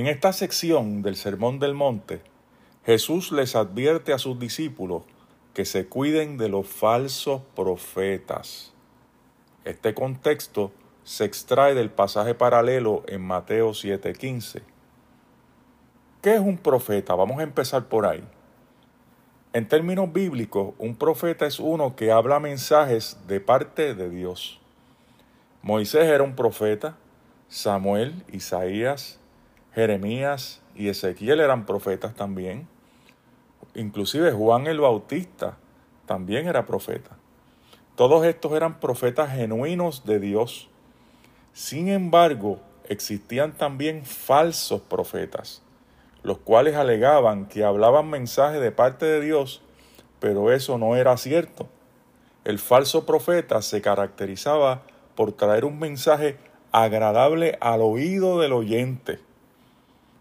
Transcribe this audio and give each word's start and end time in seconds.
En 0.00 0.06
esta 0.06 0.32
sección 0.32 1.02
del 1.02 1.14
Sermón 1.14 1.58
del 1.58 1.74
Monte, 1.74 2.22
Jesús 2.86 3.32
les 3.32 3.54
advierte 3.54 4.14
a 4.14 4.18
sus 4.18 4.38
discípulos 4.38 5.02
que 5.52 5.66
se 5.66 5.88
cuiden 5.88 6.38
de 6.38 6.48
los 6.48 6.66
falsos 6.66 7.42
profetas. 7.54 8.72
Este 9.66 9.92
contexto 9.92 10.72
se 11.04 11.26
extrae 11.26 11.74
del 11.74 11.90
pasaje 11.90 12.34
paralelo 12.34 13.02
en 13.08 13.20
Mateo 13.20 13.74
7:15. 13.74 14.62
¿Qué 16.22 16.34
es 16.34 16.40
un 16.40 16.56
profeta? 16.56 17.14
Vamos 17.14 17.38
a 17.38 17.42
empezar 17.42 17.84
por 17.90 18.06
ahí. 18.06 18.24
En 19.52 19.68
términos 19.68 20.10
bíblicos, 20.10 20.72
un 20.78 20.96
profeta 20.96 21.44
es 21.44 21.60
uno 21.60 21.94
que 21.94 22.10
habla 22.10 22.40
mensajes 22.40 23.18
de 23.28 23.38
parte 23.40 23.94
de 23.94 24.08
Dios. 24.08 24.62
Moisés 25.60 26.04
era 26.04 26.24
un 26.24 26.36
profeta, 26.36 26.96
Samuel, 27.48 28.24
Isaías, 28.32 29.19
Jeremías 29.74 30.60
y 30.74 30.88
Ezequiel 30.88 31.40
eran 31.40 31.66
profetas 31.66 32.14
también. 32.14 32.68
Inclusive 33.74 34.32
Juan 34.32 34.66
el 34.66 34.80
Bautista 34.80 35.56
también 36.06 36.48
era 36.48 36.66
profeta. 36.66 37.16
Todos 37.96 38.24
estos 38.24 38.52
eran 38.52 38.80
profetas 38.80 39.32
genuinos 39.32 40.04
de 40.04 40.18
Dios. 40.18 40.68
Sin 41.52 41.88
embargo, 41.88 42.60
existían 42.88 43.52
también 43.52 44.04
falsos 44.04 44.80
profetas 44.80 45.62
los 46.22 46.38
cuales 46.38 46.76
alegaban 46.76 47.46
que 47.46 47.64
hablaban 47.64 48.10
mensajes 48.10 48.60
de 48.60 48.72
parte 48.72 49.06
de 49.06 49.20
Dios, 49.20 49.62
pero 50.18 50.52
eso 50.52 50.78
no 50.78 50.96
era 50.96 51.16
cierto. 51.16 51.68
El 52.44 52.58
falso 52.58 53.06
profeta 53.06 53.62
se 53.62 53.80
caracterizaba 53.80 54.82
por 55.14 55.32
traer 55.32 55.64
un 55.64 55.78
mensaje 55.78 56.36
agradable 56.72 57.58
al 57.60 57.80
oído 57.80 58.38
del 58.38 58.52
oyente, 58.52 59.18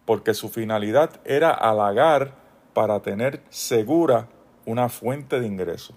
porque 0.09 0.33
su 0.33 0.49
finalidad 0.49 1.21
era 1.23 1.51
halagar 1.51 2.33
para 2.73 2.99
tener 2.99 3.43
segura 3.49 4.27
una 4.65 4.89
fuente 4.89 5.39
de 5.39 5.45
ingreso. 5.45 5.93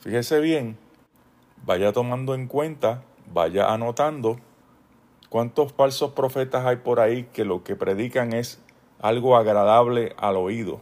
Fíjese 0.00 0.40
bien, 0.40 0.76
vaya 1.64 1.92
tomando 1.92 2.34
en 2.34 2.48
cuenta, 2.48 3.04
vaya 3.32 3.72
anotando 3.72 4.40
cuántos 5.28 5.72
falsos 5.72 6.14
profetas 6.14 6.66
hay 6.66 6.78
por 6.78 6.98
ahí 6.98 7.28
que 7.32 7.44
lo 7.44 7.62
que 7.62 7.76
predican 7.76 8.32
es 8.32 8.60
algo 8.98 9.36
agradable 9.36 10.16
al 10.18 10.34
oído, 10.36 10.80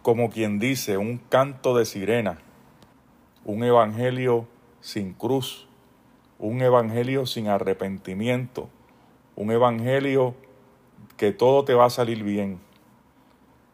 como 0.00 0.30
quien 0.30 0.58
dice 0.58 0.96
un 0.96 1.18
canto 1.18 1.76
de 1.76 1.84
sirena, 1.84 2.38
un 3.44 3.62
evangelio 3.62 4.48
sin 4.80 5.12
cruz, 5.12 5.68
un 6.38 6.62
evangelio 6.62 7.26
sin 7.26 7.48
arrepentimiento, 7.48 8.70
un 9.36 9.50
evangelio 9.50 10.34
que 11.22 11.30
todo 11.30 11.64
te 11.64 11.74
va 11.74 11.84
a 11.84 11.90
salir 11.90 12.24
bien. 12.24 12.58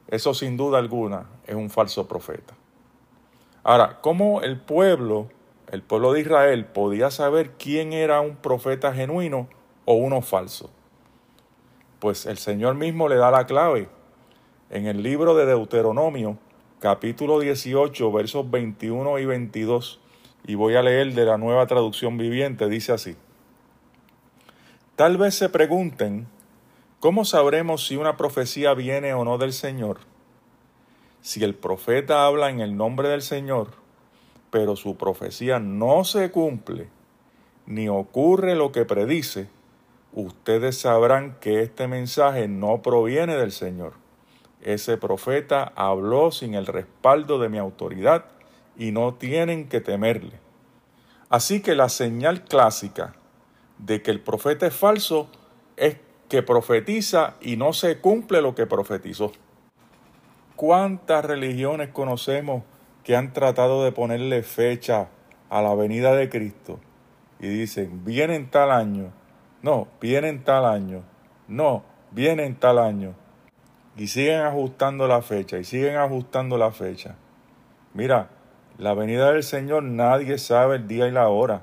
Eso 0.08 0.34
sin 0.34 0.58
duda 0.58 0.76
alguna 0.76 1.30
es 1.46 1.54
un 1.54 1.70
falso 1.70 2.06
profeta. 2.06 2.52
Ahora, 3.62 4.00
¿cómo 4.02 4.42
el 4.42 4.60
pueblo, 4.60 5.30
el 5.72 5.80
pueblo 5.80 6.12
de 6.12 6.20
Israel, 6.20 6.66
podía 6.66 7.10
saber 7.10 7.52
quién 7.52 7.94
era 7.94 8.20
un 8.20 8.36
profeta 8.36 8.92
genuino 8.92 9.48
o 9.86 9.94
uno 9.94 10.20
falso? 10.20 10.68
Pues 12.00 12.26
el 12.26 12.36
Señor 12.36 12.74
mismo 12.74 13.08
le 13.08 13.16
da 13.16 13.30
la 13.30 13.46
clave. 13.46 13.88
En 14.68 14.86
el 14.86 15.02
libro 15.02 15.34
de 15.34 15.46
Deuteronomio, 15.46 16.36
capítulo 16.80 17.40
18, 17.40 18.12
versos 18.12 18.50
21 18.50 19.20
y 19.20 19.24
22, 19.24 20.00
y 20.46 20.54
voy 20.54 20.74
a 20.74 20.82
leer 20.82 21.14
de 21.14 21.24
la 21.24 21.38
nueva 21.38 21.66
traducción 21.66 22.18
viviente, 22.18 22.68
dice 22.68 22.92
así. 22.92 23.16
Tal 24.96 25.16
vez 25.16 25.34
se 25.34 25.48
pregunten, 25.48 26.26
¿cómo 27.00 27.24
sabremos 27.24 27.86
si 27.86 27.96
una 27.96 28.16
profecía 28.16 28.74
viene 28.74 29.14
o 29.14 29.24
no 29.24 29.38
del 29.38 29.52
Señor? 29.52 29.98
Si 31.20 31.44
el 31.44 31.54
profeta 31.54 32.26
habla 32.26 32.50
en 32.50 32.60
el 32.60 32.76
nombre 32.76 33.08
del 33.08 33.22
Señor, 33.22 33.68
pero 34.50 34.76
su 34.76 34.96
profecía 34.96 35.58
no 35.58 36.04
se 36.04 36.30
cumple, 36.30 36.88
ni 37.66 37.88
ocurre 37.88 38.54
lo 38.54 38.72
que 38.72 38.84
predice, 38.84 39.48
ustedes 40.12 40.78
sabrán 40.78 41.36
que 41.40 41.62
este 41.62 41.86
mensaje 41.86 42.48
no 42.48 42.82
proviene 42.82 43.36
del 43.36 43.52
Señor. 43.52 43.92
Ese 44.62 44.96
profeta 44.96 45.72
habló 45.76 46.30
sin 46.30 46.54
el 46.54 46.66
respaldo 46.66 47.38
de 47.38 47.48
mi 47.48 47.58
autoridad 47.58 48.24
y 48.76 48.90
no 48.90 49.14
tienen 49.14 49.68
que 49.68 49.80
temerle. 49.80 50.40
Así 51.28 51.60
que 51.60 51.74
la 51.74 51.88
señal 51.88 52.44
clásica 52.44 53.14
de 53.76 54.02
que 54.02 54.10
el 54.10 54.20
profeta 54.20 54.66
es 54.66 54.74
falso 54.74 55.28
es 55.76 55.96
que 56.28 56.42
profetiza 56.42 57.34
y 57.40 57.56
no 57.56 57.72
se 57.72 58.00
cumple 58.00 58.42
lo 58.42 58.54
que 58.54 58.66
profetizó. 58.66 59.32
¿Cuántas 60.56 61.24
religiones 61.24 61.88
conocemos 61.90 62.62
que 63.04 63.16
han 63.16 63.32
tratado 63.32 63.84
de 63.84 63.92
ponerle 63.92 64.42
fecha 64.42 65.08
a 65.50 65.62
la 65.62 65.74
venida 65.74 66.14
de 66.14 66.28
Cristo? 66.28 66.80
Y 67.40 67.48
dicen, 67.48 68.04
viene 68.04 68.34
en 68.34 68.50
tal 68.50 68.70
año, 68.70 69.12
no, 69.62 69.88
viene 70.00 70.28
en 70.28 70.44
tal 70.44 70.64
año. 70.64 71.02
No, 71.48 71.82
viene 72.12 72.44
en 72.44 72.54
tal 72.56 72.78
año. 72.78 73.14
Y 73.96 74.06
siguen 74.06 74.42
ajustando 74.42 75.08
la 75.08 75.22
fecha 75.22 75.58
y 75.58 75.64
siguen 75.64 75.96
ajustando 75.96 76.56
la 76.58 76.70
fecha. 76.70 77.16
Mira, 77.94 78.30
la 78.76 78.94
venida 78.94 79.32
del 79.32 79.42
Señor 79.42 79.82
nadie 79.82 80.38
sabe 80.38 80.76
el 80.76 80.86
día 80.86 81.08
y 81.08 81.10
la 81.10 81.28
hora. 81.28 81.62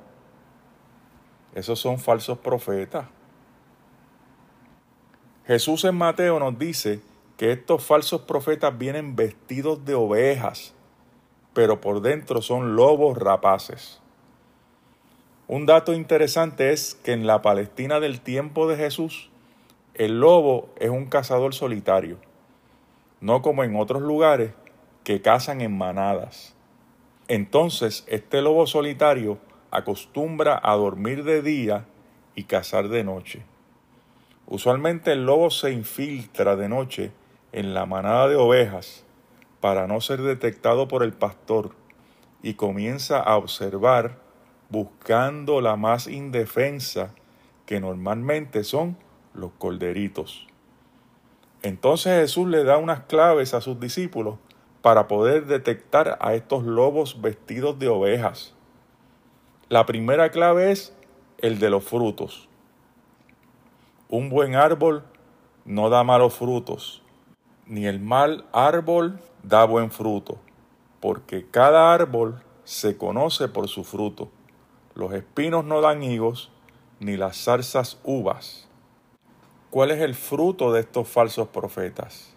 Esos 1.53 1.79
son 1.79 1.99
falsos 1.99 2.39
profetas. 2.39 3.05
Jesús 5.47 5.83
en 5.85 5.93
Mateo 5.93 6.39
nos 6.39 6.57
dice 6.57 7.01
que 7.37 7.51
estos 7.51 7.83
falsos 7.83 8.21
profetas 8.21 8.75
vienen 8.79 9.15
vestidos 9.15 9.85
de 9.85 9.93
ovejas, 9.93 10.73
pero 11.53 11.81
por 11.81 12.01
dentro 12.01 12.41
son 12.41 12.75
lobos 12.75 13.15
rapaces. 13.15 14.01
Un 15.47 15.67
dato 15.67 15.93
interesante 15.93 16.71
es 16.71 16.95
que 16.95 17.11
en 17.11 17.27
la 17.27 17.43
Palestina 17.43 17.99
del 17.99 18.21
tiempo 18.21 18.67
de 18.67 18.75
Jesús, 18.75 19.29
el 19.93 20.19
lobo 20.19 20.69
es 20.79 20.89
un 20.89 21.05
cazador 21.05 21.53
solitario, 21.53 22.17
no 23.21 23.43
como 23.43 23.63
en 23.63 23.75
otros 23.75 24.01
lugares 24.01 24.51
que 25.03 25.21
cazan 25.21 25.61
en 25.61 25.77
manadas. 25.77 26.55
Entonces, 27.27 28.03
este 28.07 28.41
lobo 28.41 28.65
solitario 28.65 29.37
acostumbra 29.69 30.59
a 30.63 30.75
dormir 30.75 31.23
de 31.23 31.43
día 31.43 31.85
y 32.33 32.45
cazar 32.45 32.89
de 32.89 33.03
noche. 33.03 33.43
Usualmente 34.47 35.11
el 35.11 35.25
lobo 35.25 35.49
se 35.49 35.71
infiltra 35.71 36.55
de 36.55 36.69
noche 36.69 37.11
en 37.51 37.73
la 37.73 37.85
manada 37.85 38.27
de 38.27 38.35
ovejas 38.35 39.03
para 39.59 39.87
no 39.87 40.01
ser 40.01 40.21
detectado 40.21 40.87
por 40.87 41.01
el 41.03 41.13
pastor 41.13 41.71
y 42.43 42.53
comienza 42.53 43.19
a 43.19 43.37
observar 43.37 44.19
buscando 44.69 45.61
la 45.61 45.75
más 45.75 46.07
indefensa, 46.07 47.13
que 47.65 47.79
normalmente 47.79 48.63
son 48.63 48.97
los 49.33 49.51
corderitos. 49.57 50.47
Entonces 51.63 52.21
Jesús 52.21 52.47
le 52.47 52.63
da 52.63 52.77
unas 52.77 53.01
claves 53.01 53.55
a 53.55 53.61
sus 53.61 53.79
discípulos 53.79 54.35
para 54.83 55.07
poder 55.07 55.47
detectar 55.47 56.19
a 56.21 56.35
estos 56.35 56.63
lobos 56.63 57.21
vestidos 57.21 57.79
de 57.79 57.87
ovejas. 57.87 58.53
La 59.69 59.87
primera 59.87 60.29
clave 60.29 60.71
es 60.71 60.95
el 61.39 61.57
de 61.57 61.71
los 61.71 61.83
frutos. 61.83 62.47
Un 64.17 64.29
buen 64.29 64.55
árbol 64.55 65.03
no 65.65 65.89
da 65.89 66.05
malos 66.05 66.35
frutos, 66.35 67.03
ni 67.65 67.85
el 67.85 67.99
mal 67.99 68.45
árbol 68.53 69.19
da 69.43 69.65
buen 69.65 69.91
fruto, 69.91 70.37
porque 71.01 71.45
cada 71.51 71.93
árbol 71.93 72.41
se 72.63 72.95
conoce 72.95 73.49
por 73.49 73.67
su 73.67 73.83
fruto. 73.83 74.29
Los 74.93 75.11
espinos 75.11 75.65
no 75.65 75.81
dan 75.81 76.01
higos, 76.01 76.49
ni 77.01 77.17
las 77.17 77.43
zarzas 77.43 77.99
uvas. 78.05 78.69
¿Cuál 79.69 79.91
es 79.91 79.99
el 79.99 80.15
fruto 80.15 80.71
de 80.71 80.79
estos 80.79 81.09
falsos 81.09 81.49
profetas? 81.49 82.33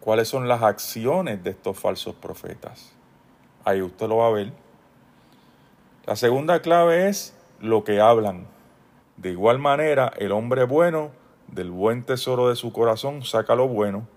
¿Cuáles 0.00 0.26
son 0.26 0.48
las 0.48 0.64
acciones 0.64 1.44
de 1.44 1.50
estos 1.50 1.78
falsos 1.78 2.16
profetas? 2.16 2.90
Ahí 3.64 3.82
usted 3.82 4.08
lo 4.08 4.16
va 4.16 4.26
a 4.26 4.32
ver. 4.32 4.52
La 6.06 6.16
segunda 6.16 6.60
clave 6.60 7.08
es 7.08 7.36
lo 7.60 7.84
que 7.84 8.00
hablan. 8.00 8.57
De 9.18 9.30
igual 9.30 9.58
manera, 9.58 10.12
el 10.16 10.32
hombre 10.32 10.64
bueno 10.64 11.10
del 11.46 11.70
buen 11.70 12.02
tesoro 12.02 12.48
de 12.48 12.56
su 12.56 12.72
corazón 12.72 13.22
saca 13.22 13.54
lo 13.54 13.68
bueno, 13.68 14.08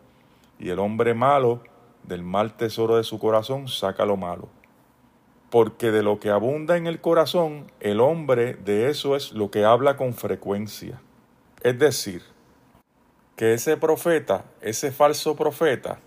y 0.57 0.69
el 0.69 0.79
hombre 0.79 1.13
malo 1.13 1.61
del 2.03 2.23
mal 2.23 2.53
tesoro 2.55 2.95
de 2.95 3.03
su 3.03 3.19
corazón 3.19 3.67
saca 3.67 4.05
lo 4.05 4.15
malo 4.15 4.47
porque 5.51 5.91
de 5.91 6.01
lo 6.01 6.19
que 6.19 6.29
abunda 6.29 6.77
en 6.77 6.87
el 6.87 7.01
corazón, 7.01 7.69
el 7.81 7.99
hombre 7.99 8.53
de 8.53 8.89
eso 8.89 9.17
es 9.17 9.33
lo 9.33 9.51
que 9.51 9.65
habla 9.65 9.97
con 9.97 10.13
frecuencia. 10.13 11.01
Es 11.61 11.77
decir, 11.77 12.23
que 13.35 13.53
ese 13.53 13.75
profeta, 13.75 14.45
ese 14.61 14.93
falso 14.93 15.35
profeta, 15.35 15.99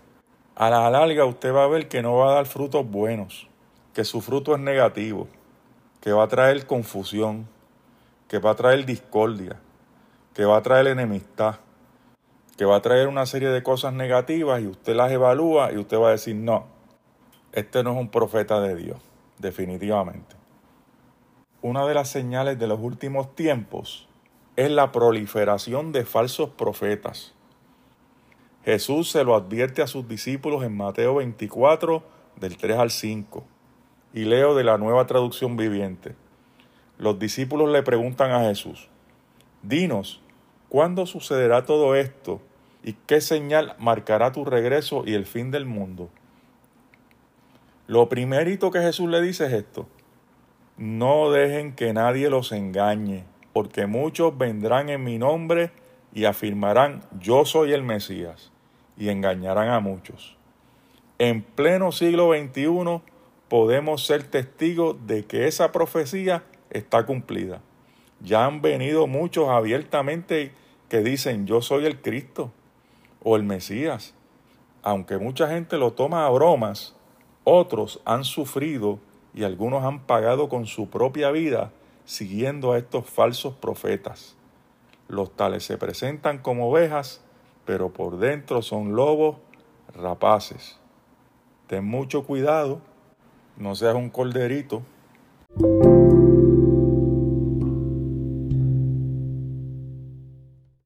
a 0.55 0.71
la 0.71 0.89
larga 0.89 1.25
usted 1.25 1.53
va 1.53 1.63
a 1.63 1.67
ver 1.67 1.87
que 1.87 2.01
no 2.01 2.15
va 2.15 2.31
a 2.31 2.35
dar 2.35 2.47
frutos 2.47 2.89
buenos, 2.89 3.47
que 3.93 4.03
su 4.03 4.19
fruto 4.19 4.55
es 4.55 4.59
negativo, 4.59 5.27
que 6.01 6.11
va 6.11 6.23
a 6.23 6.27
traer 6.27 6.65
confusión, 6.65 7.47
que 8.35 8.39
va 8.39 8.51
a 8.51 8.55
traer 8.55 8.85
discordia, 8.85 9.61
que 10.33 10.43
va 10.43 10.57
a 10.57 10.61
traer 10.61 10.87
enemistad, 10.87 11.55
que 12.57 12.65
va 12.65 12.75
a 12.75 12.81
traer 12.81 13.07
una 13.07 13.25
serie 13.25 13.47
de 13.47 13.63
cosas 13.63 13.93
negativas 13.93 14.61
y 14.61 14.67
usted 14.67 14.93
las 14.93 15.09
evalúa 15.09 15.71
y 15.71 15.77
usted 15.77 15.97
va 15.97 16.09
a 16.09 16.11
decir, 16.11 16.35
no, 16.35 16.65
este 17.53 17.81
no 17.81 17.93
es 17.93 17.97
un 17.97 18.09
profeta 18.09 18.59
de 18.59 18.75
Dios, 18.75 18.97
definitivamente. 19.39 20.35
Una 21.61 21.87
de 21.87 21.93
las 21.93 22.09
señales 22.09 22.59
de 22.59 22.67
los 22.67 22.81
últimos 22.81 23.33
tiempos 23.35 24.09
es 24.57 24.69
la 24.69 24.91
proliferación 24.91 25.93
de 25.93 26.03
falsos 26.03 26.49
profetas. 26.49 27.33
Jesús 28.65 29.11
se 29.11 29.23
lo 29.23 29.35
advierte 29.35 29.81
a 29.81 29.87
sus 29.87 30.09
discípulos 30.09 30.65
en 30.65 30.75
Mateo 30.75 31.15
24, 31.15 32.03
del 32.35 32.57
3 32.57 32.79
al 32.79 32.91
5, 32.91 33.45
y 34.13 34.25
leo 34.25 34.55
de 34.55 34.65
la 34.65 34.77
nueva 34.77 35.07
traducción 35.07 35.55
viviente. 35.55 36.17
Los 36.97 37.19
discípulos 37.19 37.69
le 37.69 37.83
preguntan 37.83 38.31
a 38.31 38.41
Jesús, 38.41 38.89
Dinos, 39.61 40.21
¿cuándo 40.69 41.05
sucederá 41.05 41.65
todo 41.65 41.95
esto? 41.95 42.41
¿Y 42.83 42.93
qué 42.93 43.21
señal 43.21 43.75
marcará 43.79 44.31
tu 44.31 44.45
regreso 44.45 45.03
y 45.05 45.13
el 45.13 45.25
fin 45.25 45.51
del 45.51 45.65
mundo? 45.65 46.09
Lo 47.87 48.09
primerito 48.09 48.71
que 48.71 48.79
Jesús 48.79 49.09
le 49.09 49.21
dice 49.21 49.45
es 49.45 49.53
esto, 49.53 49.87
no 50.77 51.31
dejen 51.31 51.73
que 51.73 51.93
nadie 51.93 52.29
los 52.29 52.51
engañe 52.51 53.25
porque 53.53 53.87
muchos 53.87 54.37
vendrán 54.37 54.89
en 54.89 55.03
mi 55.03 55.17
nombre 55.17 55.71
y 56.13 56.25
afirmarán, 56.25 57.03
yo 57.19 57.45
soy 57.45 57.71
el 57.71 57.83
Mesías, 57.83 58.51
y 58.97 59.09
engañarán 59.09 59.69
a 59.69 59.79
muchos. 59.79 60.35
En 61.19 61.41
pleno 61.41 61.91
siglo 61.91 62.31
XXI 62.33 63.01
podemos 63.47 64.05
ser 64.05 64.23
testigos 64.23 64.97
de 65.07 65.25
que 65.25 65.47
esa 65.47 65.71
profecía 65.71 66.43
está 66.77 67.05
cumplida. 67.05 67.61
Ya 68.21 68.45
han 68.45 68.61
venido 68.61 69.07
muchos 69.07 69.49
abiertamente 69.49 70.51
que 70.89 70.99
dicen, 70.99 71.47
yo 71.47 71.61
soy 71.61 71.85
el 71.85 72.01
Cristo 72.01 72.51
o 73.23 73.35
el 73.35 73.43
Mesías. 73.43 74.13
Aunque 74.83 75.17
mucha 75.17 75.47
gente 75.47 75.77
lo 75.77 75.93
toma 75.93 76.25
a 76.25 76.29
bromas, 76.29 76.95
otros 77.43 78.01
han 78.05 78.23
sufrido 78.23 78.99
y 79.33 79.43
algunos 79.43 79.83
han 79.83 80.01
pagado 80.01 80.49
con 80.49 80.65
su 80.65 80.89
propia 80.89 81.31
vida 81.31 81.71
siguiendo 82.05 82.71
a 82.71 82.77
estos 82.77 83.05
falsos 83.09 83.55
profetas. 83.55 84.35
Los 85.07 85.35
tales 85.35 85.63
se 85.63 85.77
presentan 85.77 86.39
como 86.39 86.69
ovejas, 86.69 87.21
pero 87.65 87.91
por 87.91 88.17
dentro 88.17 88.61
son 88.61 88.95
lobos 88.95 89.37
rapaces. 89.93 90.79
Ten 91.67 91.85
mucho 91.85 92.23
cuidado, 92.25 92.79
no 93.57 93.75
seas 93.75 93.95
un 93.95 94.09
corderito. 94.09 94.83